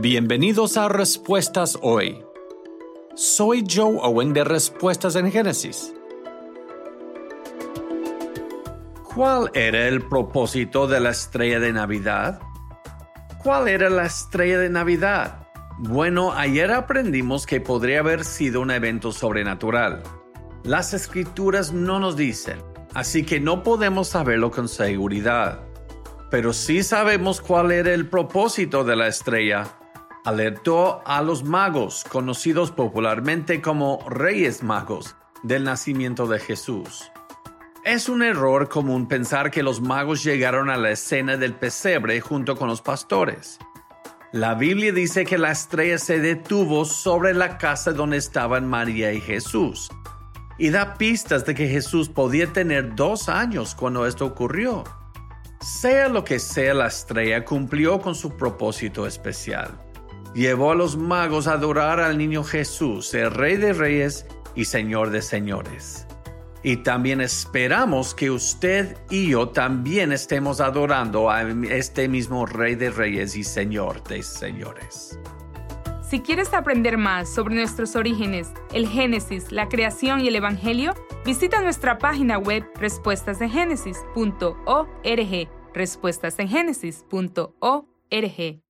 Bienvenidos 0.00 0.76
a 0.76 0.88
Respuestas 0.88 1.78
Hoy. 1.80 2.20
Soy 3.14 3.64
Joe 3.72 3.96
Owen 4.02 4.32
de 4.32 4.42
Respuestas 4.42 5.14
en 5.14 5.30
Génesis. 5.30 5.94
¿Cuál 9.14 9.52
era 9.54 9.86
el 9.86 10.02
propósito 10.02 10.88
de 10.88 10.98
la 10.98 11.10
estrella 11.10 11.60
de 11.60 11.72
Navidad? 11.72 12.40
¿Cuál 13.40 13.68
era 13.68 13.88
la 13.88 14.06
estrella 14.06 14.58
de 14.58 14.68
Navidad? 14.68 15.46
Bueno, 15.78 16.32
ayer 16.32 16.72
aprendimos 16.72 17.46
que 17.46 17.60
podría 17.60 18.00
haber 18.00 18.24
sido 18.24 18.62
un 18.62 18.72
evento 18.72 19.12
sobrenatural. 19.12 20.02
Las 20.64 20.92
escrituras 20.92 21.72
no 21.72 22.00
nos 22.00 22.16
dicen, 22.16 22.58
así 22.94 23.24
que 23.24 23.38
no 23.38 23.62
podemos 23.62 24.08
saberlo 24.08 24.50
con 24.50 24.66
seguridad. 24.66 25.60
Pero 26.32 26.52
sí 26.52 26.82
sabemos 26.82 27.40
cuál 27.40 27.70
era 27.70 27.94
el 27.94 28.08
propósito 28.08 28.82
de 28.82 28.96
la 28.96 29.06
estrella 29.06 29.78
alertó 30.24 31.02
a 31.06 31.20
los 31.20 31.44
magos, 31.44 32.02
conocidos 32.04 32.70
popularmente 32.70 33.60
como 33.60 34.02
Reyes 34.08 34.62
Magos, 34.62 35.16
del 35.42 35.64
nacimiento 35.64 36.26
de 36.26 36.40
Jesús. 36.40 37.10
Es 37.84 38.08
un 38.08 38.22
error 38.22 38.70
común 38.70 39.06
pensar 39.06 39.50
que 39.50 39.62
los 39.62 39.82
magos 39.82 40.24
llegaron 40.24 40.70
a 40.70 40.78
la 40.78 40.90
escena 40.90 41.36
del 41.36 41.52
pesebre 41.52 42.18
junto 42.22 42.56
con 42.56 42.68
los 42.68 42.80
pastores. 42.80 43.58
La 44.32 44.54
Biblia 44.54 44.92
dice 44.92 45.26
que 45.26 45.36
la 45.36 45.50
estrella 45.50 45.98
se 45.98 46.18
detuvo 46.18 46.86
sobre 46.86 47.34
la 47.34 47.58
casa 47.58 47.92
donde 47.92 48.16
estaban 48.16 48.66
María 48.66 49.12
y 49.12 49.20
Jesús, 49.20 49.90
y 50.56 50.70
da 50.70 50.94
pistas 50.94 51.44
de 51.44 51.54
que 51.54 51.68
Jesús 51.68 52.08
podía 52.08 52.50
tener 52.50 52.94
dos 52.94 53.28
años 53.28 53.74
cuando 53.74 54.06
esto 54.06 54.24
ocurrió. 54.24 54.84
Sea 55.60 56.08
lo 56.08 56.24
que 56.24 56.38
sea 56.38 56.72
la 56.72 56.86
estrella, 56.86 57.44
cumplió 57.44 58.00
con 58.00 58.14
su 58.14 58.34
propósito 58.36 59.06
especial 59.06 59.78
llevó 60.34 60.72
a 60.72 60.74
los 60.74 60.96
magos 60.96 61.46
a 61.46 61.52
adorar 61.52 62.00
al 62.00 62.18
niño 62.18 62.42
Jesús, 62.44 63.14
el 63.14 63.30
Rey 63.30 63.56
de 63.56 63.72
Reyes 63.72 64.26
y 64.54 64.66
Señor 64.66 65.08
de 65.10 65.22
Señores. 65.22 66.06
Y 66.62 66.76
también 66.78 67.20
esperamos 67.20 68.14
que 68.14 68.30
usted 68.30 68.96
y 69.10 69.28
yo 69.28 69.50
también 69.50 70.12
estemos 70.12 70.60
adorando 70.60 71.30
a 71.30 71.42
este 71.42 72.08
mismo 72.08 72.46
Rey 72.46 72.74
de 72.74 72.90
Reyes 72.90 73.36
y 73.36 73.44
Señor 73.44 74.02
de 74.04 74.22
Señores. 74.22 75.18
Si 76.08 76.20
quieres 76.20 76.54
aprender 76.54 76.96
más 76.96 77.28
sobre 77.28 77.56
nuestros 77.56 77.96
orígenes, 77.96 78.50
el 78.72 78.88
Génesis, 78.88 79.52
la 79.52 79.68
creación 79.68 80.20
y 80.20 80.28
el 80.28 80.36
Evangelio, 80.36 80.94
visita 81.24 81.60
nuestra 81.60 81.98
página 81.98 82.38
web 82.38 82.64
respuestasengénesis.org. 82.76 85.48
Respuestasengenesis.org. 85.74 88.63